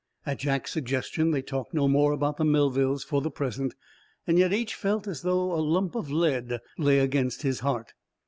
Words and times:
At 0.25 0.39
Jack's 0.39 0.71
suggestion 0.71 1.29
they 1.29 1.43
talked 1.43 1.75
no 1.75 1.87
more 1.87 2.11
about 2.11 2.37
the 2.37 2.43
Melvilles 2.43 3.03
for 3.03 3.21
the 3.21 3.29
present. 3.29 3.75
Yet 4.25 4.51
each 4.51 4.73
felt 4.73 5.05
as 5.07 5.21
though 5.21 5.51
a 5.51 5.61
lump 5.61 5.93
of 5.93 6.09
lead 6.11 6.59
lay 6.79 6.97
against 6.97 7.43
his 7.43 7.59
heart. 7.59 7.93